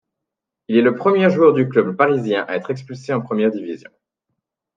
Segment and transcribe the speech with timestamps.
[0.67, 3.91] Il est le premier joueur du club parisien à être expulsé en première division.